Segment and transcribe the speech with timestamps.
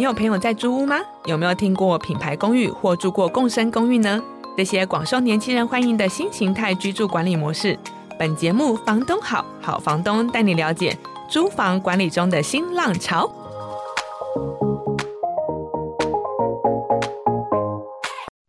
[0.00, 0.96] 你有朋友在租屋吗？
[1.26, 4.18] 有没有听过品牌公寓或住过共生公寓呢？
[4.56, 7.78] 这些广受年轻人欢迎的新形态居住管理模式，
[8.18, 10.96] 本节目《房东好好房东》带你了解
[11.28, 13.30] 租房管理中的新浪潮。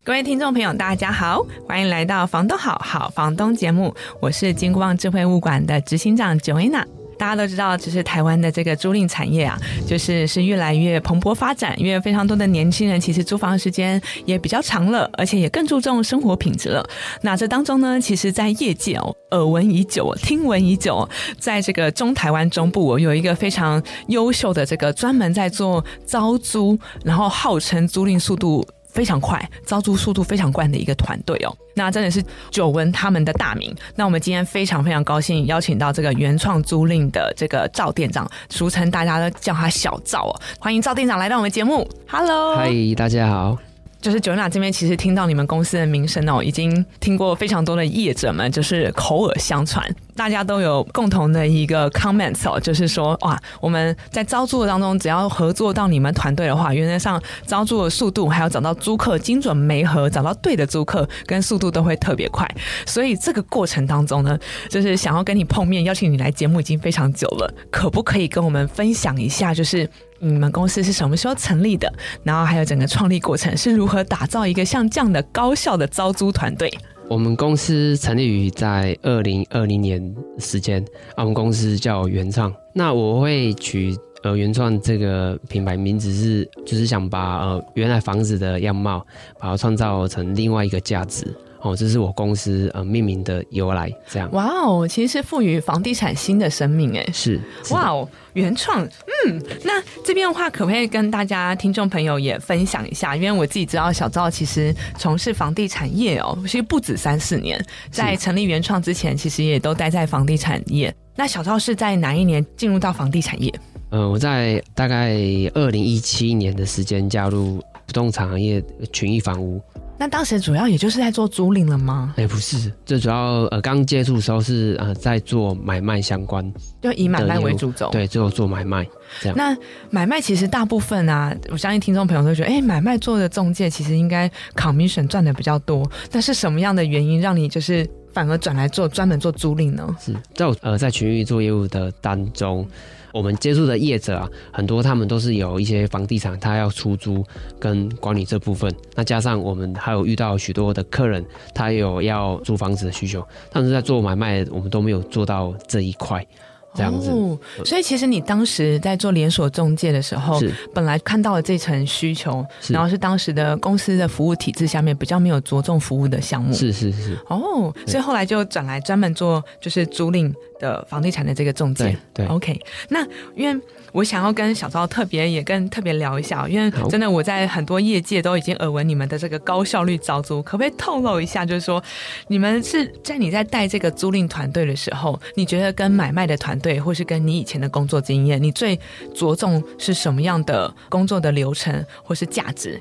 [0.06, 6.86] 各位听众朋友，大家好，欢迎来到《房东好好房东》节目，我是金箍棒智慧物管的执行长 Joanna。
[7.22, 16.84] 大家都知道，就是台湾的这个租赁产业啊，就是是越来越蓬勃发展，因为非常多的年轻人其实租房时间也比较长了，而且也更注重生活品质了。
[17.22, 21.08] 那这当中呢，其实，在业界哦，耳闻已久，听闻已久，
[21.38, 28.66] 在这个中台湾中部，有一个非常优秀的这个专门在做招租，然后号称租赁速度。
[28.92, 33.74] 非常快，招租速度非常快的一个团队哦，那真的是久闻他们的大名。
[33.96, 41.88] 那我们今天非常非常高兴邀请到这个原创租赁的这个赵店长，俗称大家都叫他小赵哦，欢迎赵店长来到我们节目。
[42.08, 43.58] Hello，嗨，大家好。
[44.02, 49.88] 就是 Joanna 这边，其实听到你们公司的名声哦，已经听过非常多的业者们，就是口耳相传，
[50.22, 62.48] 大家都有共同的一个 comments 哦，就是说哇，我们在招租的当中，只要合作到你们团队的话，原则上招租的速度，还有找到租客精准媒合，找到对的租客跟速度都会特别快。
[62.86, 64.38] 所以这个过程当中呢，
[64.70, 69.90] 就是想要跟你碰面，邀请你来节目已经非常久了，可不可以跟我们分享一下，就是？
[70.24, 71.92] 你们公司是什么时候成立的？
[72.22, 76.72] 然后还有整个创立过程是如何打造一个像这样的高效的招租团队？
[77.12, 80.02] 我们公司成立于在二零二零年
[80.38, 80.82] 时间，
[81.18, 82.54] 我们公司叫原创。
[82.74, 89.06] 那我会取呃原创这个品牌名字是，就是想把呃原来房子的样貌，
[89.38, 91.28] 把它创造成另外一个价值。
[91.62, 94.30] 哦，这是我公司呃命名的由来，这样。
[94.32, 97.40] 哇哦，其实是赋予房地产新的生命，哎，是。
[97.70, 103.16] 哇哦，原创，嗯，那这边的话，可不可以跟大家听众朋友也分享一下？
[103.16, 110.94] 因为我自己知道小赵其实从事房地产业哦，其实不止三四年，在成立原创之前，其实也都待在房地产业。
[111.16, 113.54] 那小赵是在哪一年进入到房地产业？
[113.92, 115.14] 呃，我在大概
[115.54, 119.62] 二零一七年的时间加入不动产行业群益房屋。
[120.02, 122.12] 那当时主要也就是在做租赁了吗？
[122.18, 126.52] 哎、欸，不是，最主要呃刚接触的时候是呃在做买卖相关，
[126.82, 127.88] 就以买卖为主轴。
[127.92, 128.84] 对，最后做买卖
[129.20, 129.38] 这样。
[129.38, 129.56] 那
[129.92, 135.88] 买卖其实大部分啊，我相信听众朋友都觉得，哎、欸，买卖做的中介其实应该 commission 赚的比较多。
[136.10, 139.88] 但是什么样的原因让你就是反而转来做专门做租赁呢？
[140.00, 142.68] 是在我呃在群域做业务的当中。
[143.14, 147.24] 我们接触的业者啊，很多他们都是有一些房地产，他要出租
[147.60, 148.74] 跟管理这部分。
[148.96, 156.26] 那加上我们还有遇到许多的客人，他有要租房子的需求，但是在做买卖，我们都没有做到这一块。
[156.74, 160.52] 这样子，哦，所以其实你当时在做连锁中介的时候，是。
[160.74, 167.18] 本来看到了这层需求，然后是当时的公司的服务体制下面比较没有着重服务的项目，是是是。
[167.28, 171.96] 哦，所以后来就转来专门做就是租赁的房地产的这个中介。
[172.14, 172.60] 对，对，OK。
[172.90, 173.06] 那
[173.36, 173.62] 因为
[173.92, 181.84] 我想要跟小赵特别也跟特别聊一下，因为真的我在很多业界都已经耳闻你们的这个高效率招租，可不可以透露一下，就是说
[182.28, 188.80] 你们是在你在带这个租赁团队的时候，你觉得跟买卖的团对，或是跟你以前的工作经验，你最
[189.14, 192.80] 着重是什么样的工作的流程，或是价值？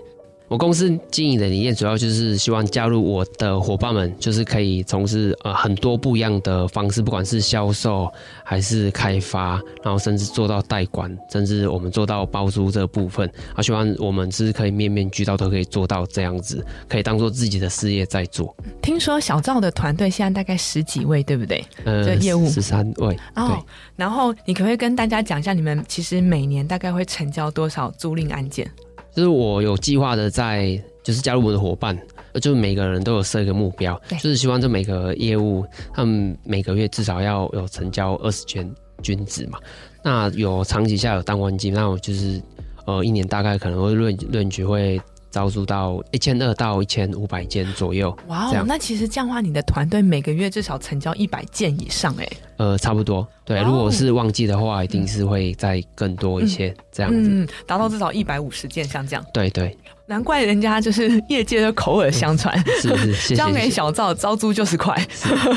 [0.51, 8.13] 我公司经营的理念主要就是希望加入我的伙伴们，就是可以从事呃很多不一样的方式，不管是销售
[8.43, 13.31] 还是开发，然后甚至做到代管，甚至我们做到包租这部分。
[13.55, 18.53] 啊，希望我们是可以面面俱到，都可以做到这样子，可以当做自己的事业在做。
[18.83, 21.65] 听说小赵的团队现在大概十几位，对不对？
[21.85, 23.17] 呃，这业务十三位。
[23.37, 23.57] 哦，对。
[23.95, 28.69] 然后你可不可以跟大家讲一下，你们其实每年大概会成交多少租赁案件？
[29.15, 31.99] 就是我有计划的在，就是加入我的伙伴，
[32.41, 38.71] 就每个人都有设一个目标，就是希望这每个业务他们每个月至少要有成交二十千
[39.03, 39.59] 均值嘛。
[40.03, 42.41] 那有长期下有单关机，那我就是
[42.87, 45.01] 呃一年大概可能会论论局会。
[45.31, 48.17] 招租到一千二到一千五百件左右。
[48.29, 52.29] 哇哦，那其实这样的话，你的团队每个月至少成交一百件以上哎。
[52.57, 53.27] 呃，差不多。
[53.45, 57.29] 对，如果是旺季的话，一定是会再更多一些这样子。
[57.31, 59.25] 嗯，达到至少一百五十件，像这样。
[59.33, 59.77] 对对。
[60.11, 62.53] 难怪人家就是业界都口耳相传，
[62.83, 64.93] 是是，交给小赵招租就是快。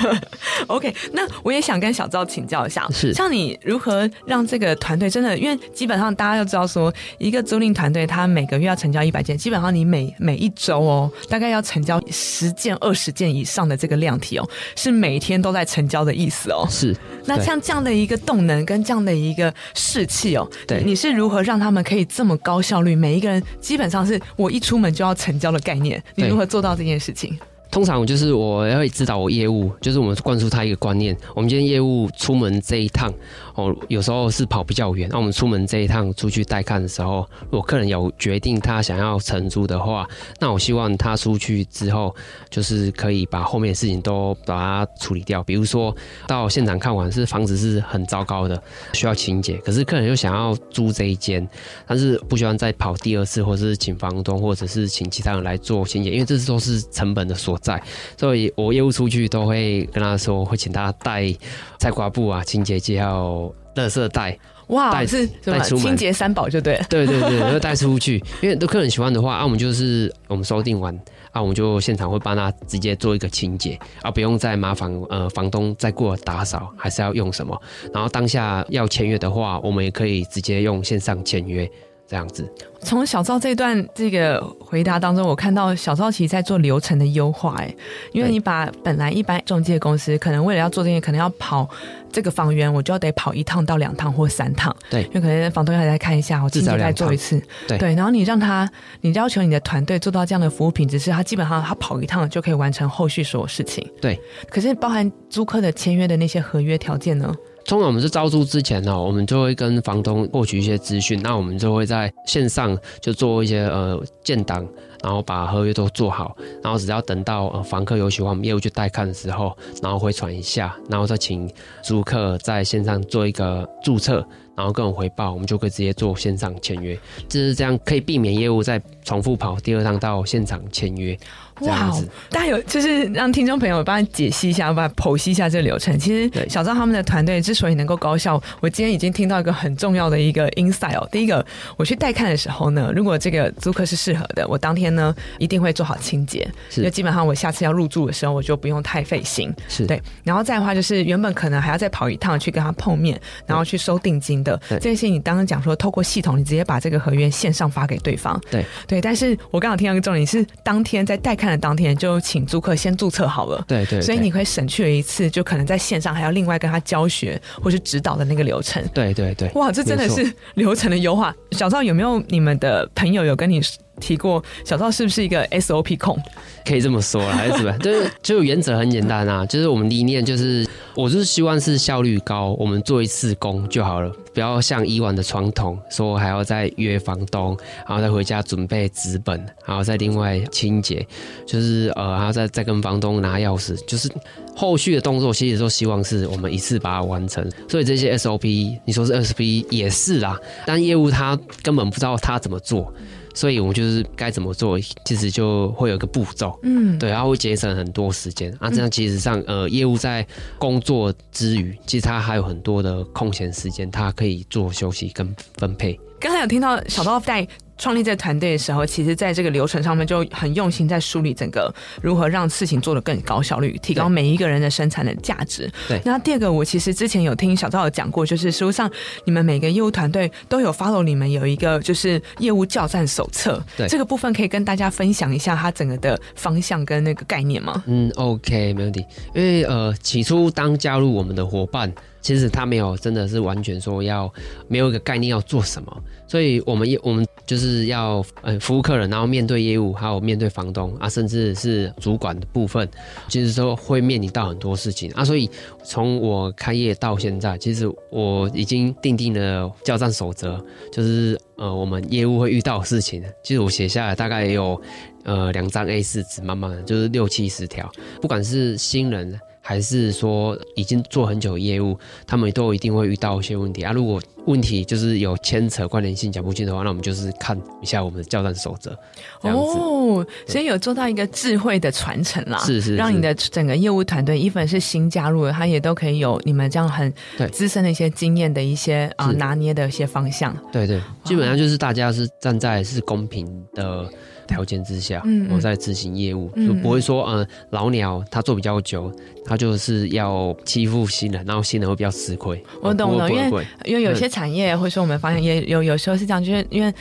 [0.68, 16.68] OK，那我也想跟小赵请教一下，是像你如何让这个团队真的，因为基本上大家都知道说，一个租赁团队他每个月要成交一百件，基本上你每每一周哦，大概要成交十件、二十件以上的这个量体哦，是每天都在成交的意思哦。
[16.70, 16.98] 是是。
[17.26, 22.94] 那像这样的一个动能跟这样的一个士气哦，对，你是如何让他们可以这么高效率？
[22.94, 27.34] 每一个人基本上是我一出门就要成交的概念，你如何做到这件事情？
[27.72, 33.12] 通常就是我要指导我业务，就是我们灌输他一个观念：我们今天业务出门这一趟，
[33.56, 35.08] 哦，有时候是跑比较远。
[35.12, 40.08] 那我们出门这一趟出去带看的时候，如果客人有决定他想要承租的话，
[40.40, 42.16] 那我希望他出去之后，
[42.50, 45.44] 就是可以把后面的事情都把它处理掉。
[45.44, 45.96] 比如说
[46.28, 48.62] 到现场看完是房子是很糟糕的，
[48.94, 51.48] 需要清洁，可是客人又想要租这一间，
[51.88, 57.82] 但是不希望再跑第二次，或者是请房东，或者是请其他人来做清洁，因为这都是成本的所在。
[58.18, 61.34] 所以我业务出去都会跟他说，会请他带
[61.80, 63.43] 菜瓜布啊、清洁剂还有
[63.76, 64.38] 垃圾袋。
[64.68, 66.86] 哇，带是带出门清洁三宝就对了。
[66.90, 70.98] 对对对，要带出去，因为都客人喜欢的话啊，我们就是我们收订完
[71.32, 77.62] 啊，我们就现场会帮他直接做一个清洁啊，不用再麻烦呃房东再过打扫，还是要用什么？
[77.94, 81.70] 然后当下要签约的话，我们也可以直接用线上签约。
[82.14, 82.48] 这样子，
[82.84, 87.76] 从小赵这段这个回答当中，我看到小赵其实在做流程的优化，哎，
[88.12, 91.68] 因为你把本来一般中介公司可能为了要做这些，可能要跑
[92.12, 97.80] 这个房源，我就要得跑一趟到两趟或三趟，对，因为可能房东要再看一下，我自己再做一次，对。
[97.80, 98.70] 对，然后你让他，
[99.02, 104.22] 你要求你的团队做到这样的服务品质，是他基本上他跑一趟就可以完成后续所有事情，对。
[104.52, 107.34] 可是包含租客的签约的那些合约条件呢？
[107.66, 114.68] 通常我们是招租之前呢，我们就会跟房东获取一些资讯，那我们就会在线上就做一些呃建档，
[115.02, 121.50] 然后把合约都做好，然后只要等到呃房客有喜欢我们业务去带看的时候，然后回传一下，然后再请
[121.84, 124.26] 租客在线上做一个注册，
[124.56, 126.98] 然后跟我回报，我们就可以直接做线上签约，
[127.28, 131.18] 就是这样可以避免业务再重复跑第二趟到现场签约。
[131.60, 131.92] 哇
[132.32, 135.98] 大家有就是让听众朋友帮你解析一下，帮你剖析一下这个流程。
[136.00, 141.08] 其实小赵他们的团队之所以能够高效，我今天已经听到一个很重要的一个 insight 哦。
[141.12, 141.46] 第一个，
[141.78, 149.54] 我去带看的时候呢，如果这个租客是适合的，我当天呢一定会做好清洁，就基本上我下次要入住的时候，我就不用太费心。
[149.70, 154.60] 是对，然后再的话就是原本可能还要再跑一趟去跟他碰面，然后去收定金的。
[154.82, 158.40] 这些，你刚刚讲说透过系统，你直接把这个合约线上发给对方。
[158.52, 158.66] 对。
[158.86, 168.84] 对，但是我刚好听到一个重点是，当天在带看的当天就请租客先注册好了，对，对对，所以你会省去了一次，就可能在线上还要另外跟他教学或是指导的那个流程。
[168.94, 171.34] 对对对，哇，这真的是流程的优化。
[171.52, 173.62] 小赵有没有你们的朋友有跟你
[174.00, 176.18] 提过，小赵是不是一个 SOP 控？
[176.66, 177.72] 可以这么说啦，还是什么？
[177.80, 187.58] 就是就原则很简单啊，就是我们理念就是，我就是希望是效率高，我们做一次工就好了，不要像以往的传统，说还要再约房东，
[187.88, 191.06] 然后再回家准备纸本，然后再另外清洁，
[191.46, 194.10] 就是呃，然后再再跟房东拿钥匙，就是
[194.56, 197.46] 后续的动作，其实都希望是我们一次把它完成。
[197.68, 202.92] 所以这些 SOP，你说是 SOP 也是啦，但业务他根本不知道他怎么做。
[203.34, 208.70] 所以我们就是该怎么做，其实就会有个步骤，嗯，对，然后会节省很多时间啊。
[208.70, 210.26] 这样其实上，呃，业务在
[210.58, 216.00] 工作之余，其实他还有很多的空闲时间，他可以做休息跟分配。
[216.20, 217.46] 刚才有听到小豆在
[217.78, 225.72] 创立这个团队的时候，其实在这个流程上面就很用心在梳理整个如何让事情做得更高效率，提高每一个人的生产的价值。
[225.88, 226.02] 对。
[226.06, 228.90] 那第二个，我其实之前有听小赵有讲过，就是实际上
[229.26, 233.62] 你们每个业务团队都有 follow 你们有一个就是业务教战手册。
[233.76, 233.88] 对。
[233.88, 237.84] 这个部分可以跟大家分享一下它整个的方向跟那个概念吗？
[237.88, 239.04] 嗯，OK，没问题。
[239.34, 241.92] 因为呃，起初当加入我们的伙伴。
[242.24, 244.34] 其实他没有，真的是完全说要
[244.70, 252.90] 没有一个概念要做什么，所以我们业我们就是要呃服务客人，然后面对业务，还有面对房东啊，甚至是主管的部分，
[253.28, 255.26] 其实说会面临到很多事情啊。
[255.26, 255.50] 所以
[255.84, 260.64] 从我开业到现在，其实我已经订定了交战守则，
[260.94, 264.82] 就是呃我们业务会遇到的事情，其实我写下来大概也有
[265.26, 269.38] 呃两张 A 四纸，慢慢的就是六七十条，不管是新人。
[269.66, 273.94] 还是说已经做很久业务，他们都一定会遇到一些问题啊。
[273.94, 278.92] 如果问题就是有牵扯关联性讲不清的话，那我们就是看一下我们的教战守则。
[279.40, 287.12] 哦，所以有做到一个智慧的传承啦，是，是是，让你的整个业务团队，一份是新加入的，他也都可以有你们这样很
[287.50, 290.54] 资深的一些经验的一些啊拿捏的一些方向。
[290.74, 294.10] 对对，基本上就是大家是站在是公平的。
[294.48, 299.12] 条件之下，我在执行业务，嗯嗯，就不会说，呃，老鸟他做比较久，
[299.46, 302.62] 他就是要欺负新人，然后新人会比较吃亏。
[302.82, 306.94] 我懂了，因为因为有些产业会说，我们发现也有有时候是这样，就是因为。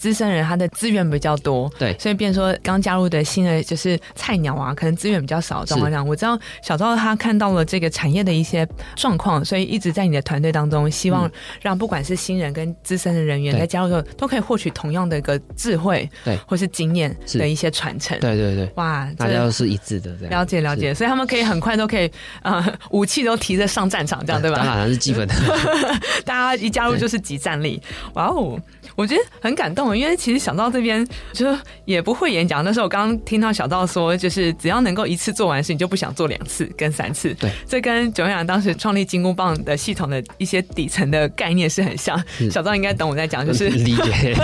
[0.00, 5.62] 资深人他的资源比较多，对，所以变成说刚加入的新的就是菜鸟啊，可能资源比较少。
[5.62, 8.66] 这样，我知道小赵他看到了这个产业的一些
[8.96, 11.30] 状况，所以一直在你的团队当中，希望
[11.60, 18.18] 让不管是新人跟资深的人员在加入的时候，都可以获取同样的一个智慧，对，或是经验的一些传承。
[18.20, 22.10] 对对对，哇，大家都是一致的，了解了解，所以他们可以很快都可以
[22.42, 24.56] 呃 武器都提着上战场，这样对吧？
[24.64, 25.34] 当然是基本的，
[26.24, 27.82] 大家一加入就是集战力，
[28.14, 28.58] 哇哦！
[29.00, 32.62] 我觉得很感动，因为其实小赵这边就也不会演讲。
[32.62, 37.32] 那时候我刚刚听到小赵说，就是只要能够一次做完事，你就不想做两次跟三次。
[37.40, 42.22] 对，这跟九阳当时创立金箍棒的系统的一些底层的概念是很像。
[42.50, 44.36] 小赵应该懂我在讲，就是 理解，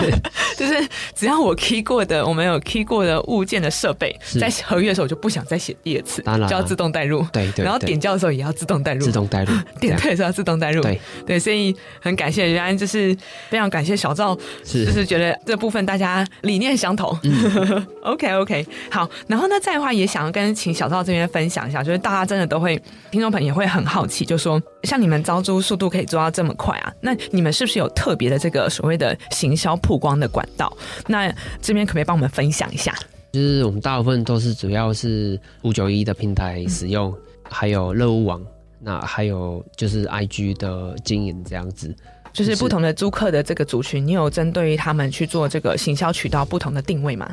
[0.56, 7.22] 就是只要我 key 过的，我们有 key 过的物件的设备，在合约的时候我就不想再写第二次，就要自动带入。
[7.30, 7.62] 对对。
[7.62, 9.52] 然后点交的时候也要自动带入，自动带入。
[9.78, 10.80] 点对的时候要自动带入。
[10.80, 13.14] 对对，所以很感谢，原来就是
[13.50, 14.34] 非常感谢小赵。
[14.64, 17.16] 是，就是觉得这部分大家理念相同。
[17.22, 30.74] 嗯、 OK OK，好，然后呢，再的话也想要跟请小赵这边分享一下，就是大家真的都会，听众朋友也会很好奇，就说像你们招租速度可以做到这么快啊，那你们是不是有特别的这个所谓的行销曝光的管道？
[31.06, 32.94] 那这边可不可以帮我们分享一下？
[33.32, 37.18] 就是我们大部分都是主要是五九一的平台使用，嗯、
[37.50, 38.40] 还有乐屋网，
[38.80, 41.94] 那还有就是 IG 的经营这样子。
[42.36, 47.30] 就是不同的租客的这个族群，你有针对于他们去做这个行销渠道不同的定位吗？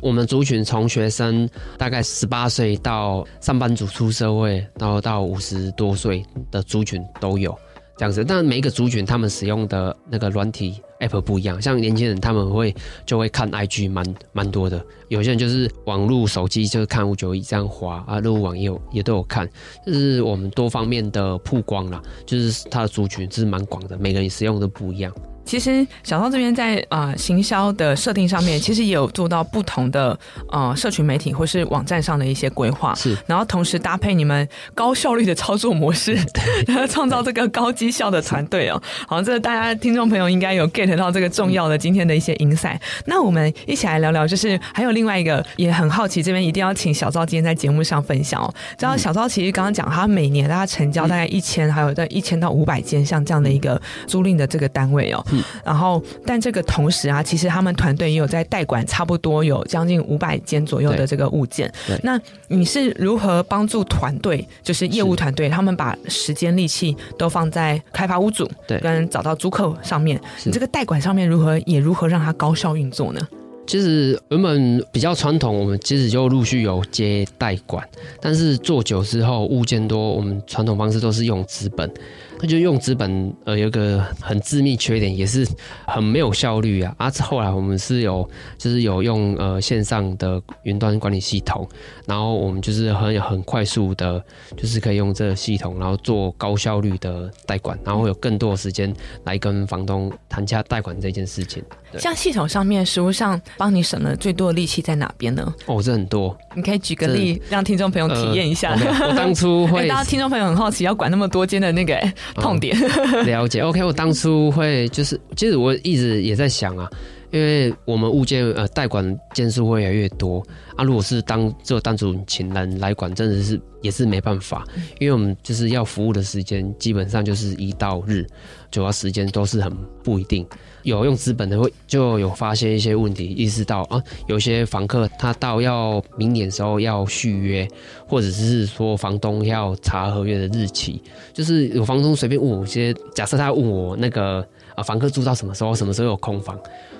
[0.00, 7.52] 我们族群从学生大概十八岁到上班族出社会，然后到五十多岁的族群都有
[7.98, 8.24] 这样子。
[8.24, 10.80] 但每一个族群他们使用的那个软体。
[11.00, 12.74] App 不一样，像年轻人他们会
[13.04, 19.48] 就会看 IG 蛮蛮多的，有些人就是网络手机就是看五九一这样滑啊，路网也有也都有看，
[19.84, 25.12] 就是我们多方面的曝光啦，就是它的族群是蛮广的，每个人使用都不一样。
[25.46, 30.18] 其实小赵这边在啊、呃、行销的设定上面，其实也有做到不同的
[30.50, 36.18] 呃社群媒体或是网站上的一些规划，是，然后同时搭配你们高效率的操作模式，
[36.66, 38.82] 然后 创造这个高绩效的团队哦。
[39.06, 42.80] 好，这个大家听众朋友应该有 get 到这个重要的今天的一些 insight。
[43.04, 48.52] 那我们一起来聊聊，就是还有另外一个也很好奇，这边一定要请小赵今天在节目上分享哦。
[48.76, 55.24] 知道小赵其实刚刚讲，他每年大家成交大概一千，还有在一千到五百间像这样的一个租赁的这个单位哦。
[55.64, 61.72] 然后，但这个同时啊，其实他们团队也有在代管，差不多有将近五百间左右的这个物件。
[62.02, 70.20] 那你是如何帮助团队，就是业务团队，他们把时间力气都放在开发屋主，对，跟找到租客上面？
[70.44, 73.20] 你这个代管上面如何，也如何让它高效运作呢？
[73.66, 77.84] 其实原本比较传统，我们其实就陆续有接代管，
[78.20, 81.90] 但是做久之后，物件多，我们传统方式都是用资本。
[82.38, 85.46] 那就用资本，呃，有个很致命缺点，也是
[85.86, 86.94] 很没有效率啊。
[86.98, 88.28] 啊，后来我们是有，
[88.58, 91.66] 就是有用呃线上的云端管理系统，
[92.06, 94.22] 然后我们就是很很快速的，
[94.56, 101.62] 就是可以用这个系统，然后做高效率的代管，然后有更多的时间来跟房东谈价贷款这件事情。
[101.98, 105.54] 像系统上面，实物上帮你省了最多的力气在哪边呢？
[105.64, 106.36] 哦，这很多。
[106.56, 108.74] 你可以举个例，让听众朋友体验一下。
[109.06, 111.94] 我当初会， 大家听众朋友很好奇，要管那么多间的那个
[112.36, 112.74] 痛点。
[112.82, 113.60] 哦、 了解。
[113.60, 116.88] OK，我当初会就是，其实我一直也在想啊，
[117.30, 120.42] 因为我们物件呃代管件数会越来越多。
[120.76, 124.64] 啊，如果是当做单独请人来管，真的是也是没办法，
[124.98, 128.26] 因为我们就是要服务的时间基本上就是一到日，
[128.70, 130.46] 主要时间都是很不一定。
[130.82, 137.66] 有用资本的会就有发现一些问题，意识到啊，有些房客他到要明年时候要续约，
[138.06, 141.02] 或者是说房东要查合约的日期，
[141.32, 146.56] 就是有房东随便问我些，假设他问我那个啊房客住到什么时候，什么时候有空房，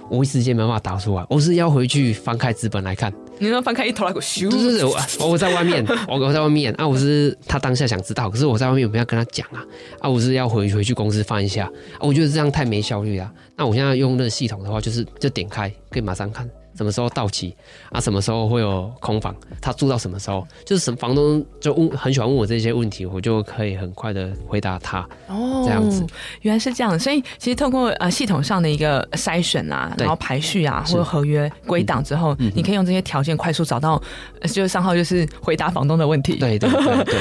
[0.09, 3.13] 我一时间没办法答出来，我是要回去翻开资本来看。
[3.39, 4.99] 你要翻开一头来个咻，就是我
[5.29, 9.63] 我在外面，我我在外面啊，我是他当下想知道，可是我在外面我没有跟他讲啊？
[10.01, 13.31] 啊，我是要回回去公司翻一下，啊，我觉得这样太没效率了。
[13.55, 16.49] 那我现在用那个系统的话，就是就点开可以马上看。
[16.77, 17.55] 什么时候到期
[17.91, 18.01] 啊？
[18.01, 19.35] 什么时候会有空房？
[19.61, 20.47] 他住到什么时候？
[20.65, 25.01] 就是什么房东就问，很喜欢问我这些问题，我就可以很快的回答他。
[25.29, 26.05] 哦，这样子，
[26.43, 26.99] 原来是这样。
[26.99, 34.01] 所以其实透过呃系统上的一个筛选啊，然后排序啊，或者合约归档之后，嗯、你可以用这些条件快速找到，
[34.43, 36.37] 就是上号就是回答房东的问题。
[36.37, 36.69] 对对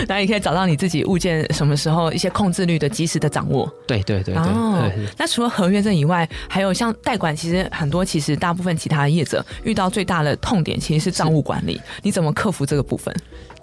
[0.07, 3.71] 然后 也可以找到你自己物件什么时候一些控制率的及时的掌握。
[3.87, 4.43] 对对对对。
[4.43, 9.44] 哦，那除了合约证以外，还有像代管，其实很多其实大部分其他的业者。
[9.63, 13.13] 遇到最大的痛点其实是账务管理，你怎么克服这个部分？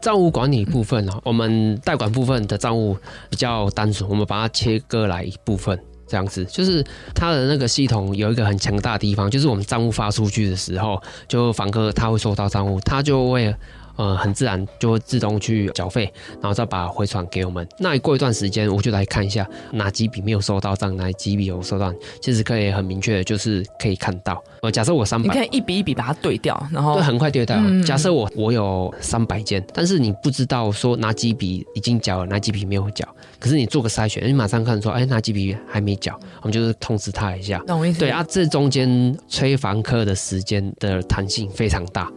[0.01, 1.21] 账务管理部分呢、嗯？
[1.25, 2.97] 我们代管部分的账务
[3.31, 5.79] 比较单纯，我们把它切割来一部分。
[6.09, 6.85] 这样子，就是
[7.15, 13.55] 它的那个系统有一个很强大的地方，就是我们账务发出去的时候，就房客他会收到账务，他就会。
[13.96, 17.66] 呃，很自然就会自动去缴费，然后再把回传给我们。
[17.78, 21.92] 那过一段时间，我就来看一下哪几笔没有收到账，哪几笔有收到。
[22.20, 24.42] 其实可以很明确的，就是可以看到。
[24.62, 27.56] 呃，假设我三百，你可以一笔一笔把它对掉，然后对，很快对掉。
[27.58, 33.06] 嗯、假设我我有三百件，但是你不知道说哪几笔已经缴了，哪几笔没有缴。
[33.38, 37.58] 可是你做个筛选，你马上看说，哎，哪几笔还没缴，我们就是通知他一下。
[37.66, 37.99] 懂我意思？
[37.99, 42.11] 对啊，这中间催房客的时间的弹性非常大。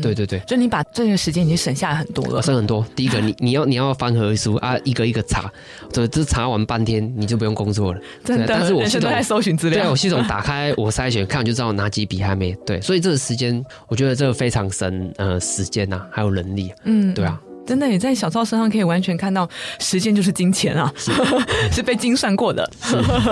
[0.00, 2.84] 对对对，就你把这个时间已经省下来很多了，省很多。
[2.94, 5.50] 第一个， 你你要你要翻核书啊，一个一个查，
[5.92, 8.00] 这这查完半天你就不用工作了。
[8.24, 12.52] 真的，但是我系统在搜寻资料，对，我系统打开我筛选看就知道哪几笔还没。
[12.66, 16.72] 对，所以这个时间我觉得这个非常省呃时间呐、啊，还有人力。
[16.84, 17.40] 嗯，对啊。
[17.70, 19.48] 真的，你在小赵身上可以完全看到，
[19.78, 21.12] 时间就是金钱啊，是，
[21.70, 22.68] 是被精算过的。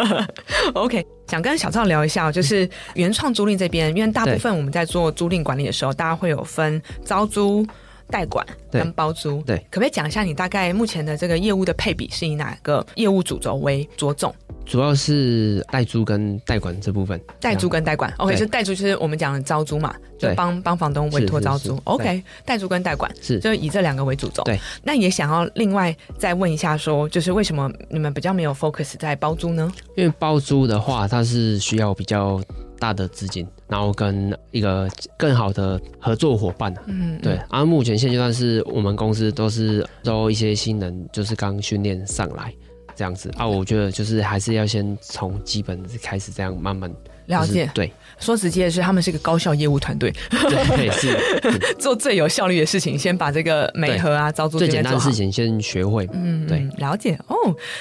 [0.75, 7.67] OK，想跟小赵聊一下，就是原创租赁这边，因为大部分我们在做租赁管理的时候，大家会有分招租。
[8.11, 8.43] 代管
[8.73, 14.35] 跟包租，对，可不可以讲一下你大概目前的这个业务的配比是以哪个业务主轴为着重？
[14.69, 17.21] 主要是代租跟代管这部分。
[17.41, 22.23] 代租跟代管，OK，就代租就是我们讲的招租嘛，就帮帮房东委托招租，OK。
[22.45, 24.43] 代租跟代管是就以这两个为主轴。
[24.45, 29.73] 对，那也想要另外再问一下，说就是为什么你们比较没有 focus 在包租呢？
[29.97, 32.41] 因为包租的话，它是需要比较。
[32.81, 37.33] 大的资金，然后跟一个更好的合作伙伴，嗯，嗯，对。
[37.51, 42.55] 而、啊、目前现阶段是我们公司都是招一些新人，就是刚训练上来
[42.99, 43.47] 这样子啊。
[43.47, 46.93] 我觉得就是还是要先从基本开始，这样慢慢。
[47.29, 51.17] 了解，就是、对，说直接的是，他们是一个高效业务团队，对，是。
[51.79, 57.19] 做最有效率的事情，先把这个美合啊、招租最简单的事情先学会，嗯，对，了解。
[57.29, 57.37] 哦。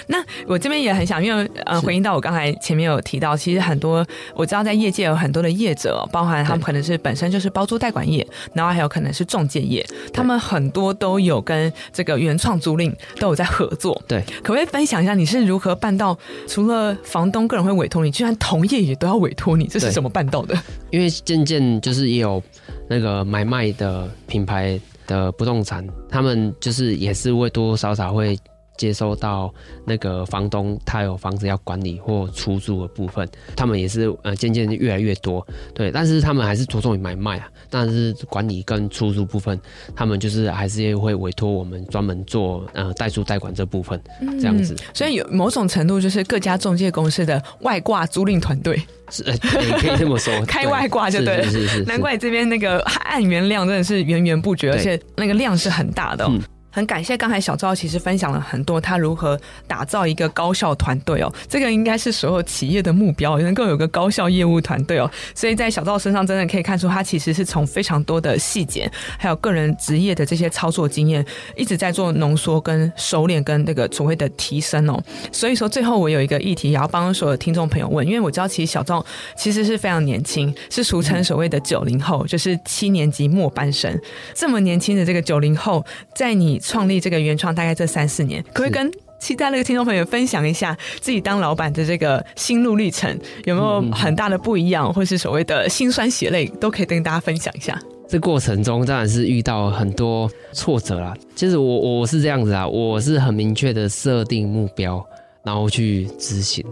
[0.08, 20.53] 那我这边也很想，因为呃，回应到我刚才前面有提到，其实很多我知道在业界有很多的业者，包含他们可能是本身就是包租代管业，然后还有可能是中介业，他们很多都有跟这个原创租赁都有在合作，对，可不可以分享一下你是如何办到，除了房东个人会委托你，居然同业也都要委托你，这是怎么办到的？
[20.91, 22.44] 因为渐渐就是也有
[22.89, 28.38] 那个买卖的品牌的不动产，他们就是也是会多多少少会。
[28.78, 29.54] 接收到
[29.86, 39.60] 那个房东他有房子要管理或出租的部分，他们也是呃渐渐越来越多，对，但是他们还是着重于买卖啊，但是管理跟出租部分，
[39.96, 44.00] 他们就是还是会委托我们专门做呃代租代管这部分，
[44.40, 49.36] 这样子，嗯，所以有某种程度就是各家中介公司的外挂租赁团队，是，呃，
[49.80, 56.30] 可以这么说， 开外挂就对了，是是，是，是，难怪这边那个案源量真的是源源不绝，而且那个量是很大的哦。
[56.32, 56.42] 嗯
[56.78, 59.36] 很感谢刚才小赵其实分享了很多他如何
[59.66, 65.10] 打造一个高效团队哦，这个应该是所有企业的目标，能够有个高效业务团队哦。
[65.34, 68.88] 所以在小赵身上真的可以看出，他其实是从非常多的细节，
[69.18, 75.04] 还有个人职业的这些操作经验，一直在做浓缩跟收敛跟那个所谓的提升哦。
[75.32, 79.04] 所以说最后我有一个议题也要帮所有听众朋友问，因为我知道其实小赵
[79.36, 84.00] 其实是非常年轻，是俗称所谓的九零后，就是七年级末班生。
[84.36, 85.84] 这么年轻的这个九零后，
[86.16, 86.62] 在你。
[86.67, 97.80] 创立这个原创大概这三四年，可以跟其他那个听众朋友分享一下自己当老板的这个心路历程，有没有很大的不一样，或是所谓的辛酸血泪，都可以跟大家分享一下。
[98.10, 101.13] 这过程中当然是遇到很多挫折啦。
[101.36, 105.03] 其实我我是这样子啊，我是很明确的设定目标，
[105.43, 106.63] 然后去执行，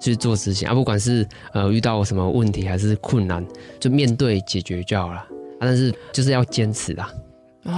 [0.00, 3.46] 去做执行啊，不管是呃遇到什么问题还是困难，
[3.78, 5.18] 就面对解决就好了。
[5.18, 7.08] 啊，但是就是要坚持啦。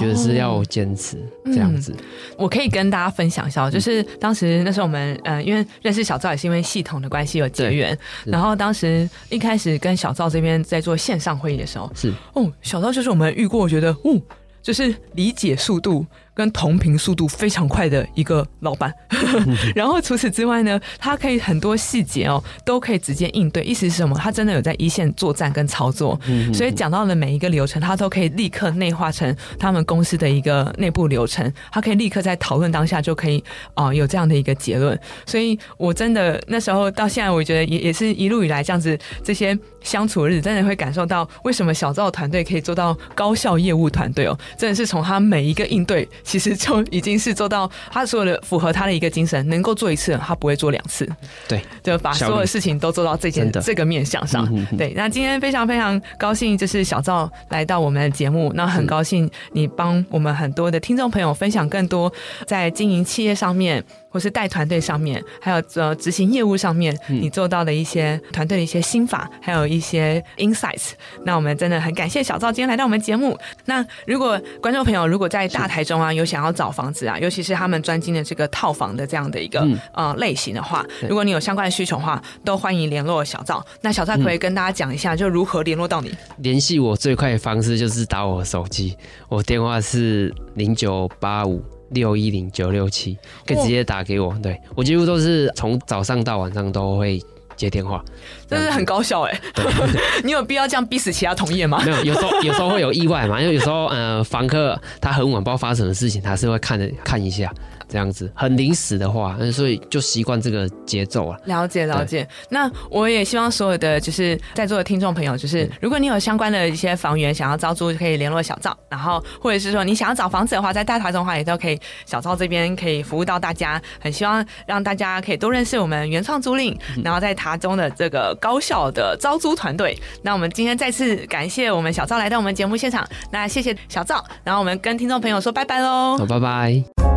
[0.01, 1.17] 觉得是要坚持
[1.47, 1.95] 这样子。
[1.99, 2.05] 嗯，
[2.39, 14.21] 我可以跟大家分享一下，就是当时那时候我们呃，因为认识小赵也是因为系统的关系有结缘，然后当时一开始跟小赵这边在做线上会议的时候，是哦，小赵就是我们遇过，我觉得哦，
[14.63, 16.05] 就是理解速度。
[16.35, 18.93] 跟同频速度非常快的一个老板，
[19.75, 23.63] 然后除此之外呢，他可以很多细节哦，都可以直接应对。
[23.63, 24.17] 意思是什么？
[24.17, 26.19] 他真的有在一线作战跟操作，
[26.53, 33.43] 所以讲到的每一个流程，他都可以立刻内化成他们公司的一个内部流程，他可以立刻在讨论当下就可以
[33.75, 34.99] 啊、呃、有这样的一个结论。
[35.25, 46.09] 所以我真的那时候到现在，我觉得也也是一路以来这样子这些相处的日子，真的会感受到为什么小赵团队可以做到高效业务团队哦，真的是从他每一个应对。
[46.25, 51.09] 其实就已经是做到他所有的符合他的一个精神，能够做一次，他不会做两次。
[51.47, 54.49] 对，就把所有的事情都做到这件这个面向上。
[54.77, 62.13] 对，那今天非常非常高兴，就是小赵来到我们的节目，那很高兴你帮我们很多的听众朋友分享更多
[62.47, 63.85] 在经营企业上面。
[64.15, 70.93] 或是带团队上面，还有呃执行业务上面，你做到的一些团队的一些心法，还有一些 insights。
[71.25, 73.37] 那我们真的很感谢小赵今天来到我们节目。
[73.65, 83.67] 那如果观众朋友如果在大台中啊有想要找房子啊，尤其是他们专精的这个套房的这样的一个、嗯、呃类型的话，如果你有相关的需求的话，都欢迎联络小赵。
[83.81, 86.15] 那小赵可以跟大家讲一下，就如何联络到你？
[86.37, 88.97] 联系我最快的方式就是打我手机，
[89.29, 93.17] 我电话是零九八五六一零九六七，
[93.47, 94.35] 可以直接打给我。
[94.43, 97.23] 对，我几乎都是从早上到晚上都会
[97.57, 98.05] 接电话，
[98.49, 99.41] 真是很高效哎。
[100.25, 101.83] 你有必要这样逼死其他同业吗？
[101.85, 107.53] 没有，有时候有时候会有意外嘛，因为有时候呃，房客他很晚不知道发生什么事情，他是会看看一下。
[107.89, 111.39] 这样子很临时的话，所以就习惯这个节奏啊。
[111.47, 112.27] 了解了解。
[112.49, 118.77] 那我也希望所有的就是在座的听众朋友，就是如果你有相关的一些房源想要招租，可以联络小赵。
[118.89, 123.81] 然后或者是说你想要找房子的话，在大台中的话也都可以，小赵这边可以服务到大家。
[124.01, 129.99] 很希望让大家可以多认识我们原创租赁，然后在台中的这个高效的招租团队。
[130.23, 133.07] 那我们今天再次感谢我们小赵来到我们节目现场。
[133.31, 136.17] 那谢谢小赵，然后我们跟听众朋友说拜拜喽。
[136.19, 137.14] 好，拜拜。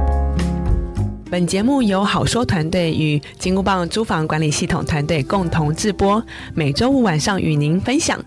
[1.30, 8.24] 本节目由好说团队与金箍棒租房管理系统团队共同制播，每周五晚上与您分享。